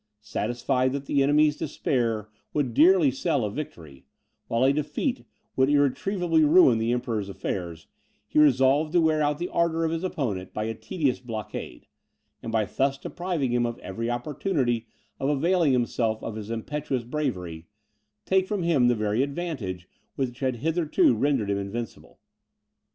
Satisfied 0.23 0.93
that 0.93 1.05
the 1.05 1.21
enemy's 1.21 1.55
despair 1.57 2.27
would 2.55 2.73
dearly 2.73 3.11
sell 3.11 3.45
a 3.45 3.51
victory, 3.51 4.03
while 4.47 4.63
a 4.63 4.73
defeat 4.73 5.27
would 5.55 5.69
irretrievably 5.69 6.43
ruin 6.43 6.79
the 6.79 6.91
Emperor's 6.91 7.29
affairs, 7.29 7.85
he 8.25 8.39
resolved 8.39 8.93
to 8.93 8.99
wear 8.99 9.21
out 9.21 9.37
the 9.37 9.47
ardour 9.49 9.83
of 9.85 9.91
his 9.91 10.03
opponent 10.03 10.53
by 10.55 10.63
a 10.63 10.73
tedious 10.73 11.19
blockade, 11.19 11.85
and 12.41 12.51
by 12.51 12.65
thus 12.65 12.97
depriving 12.97 13.51
him 13.51 13.63
of 13.67 13.77
every 13.77 14.09
opportunity 14.09 14.87
of 15.19 15.29
availing 15.29 15.71
himself 15.71 16.23
of 16.23 16.33
his 16.33 16.49
impetuous 16.49 17.03
bravery, 17.03 17.67
take 18.25 18.47
from 18.47 18.63
him 18.63 18.87
the 18.87 18.95
very 18.95 19.21
advantage 19.21 19.87
which 20.15 20.39
had 20.39 20.55
hitherto 20.65 21.13
rendered 21.13 21.51
him 21.51 21.59
invincible. 21.59 22.17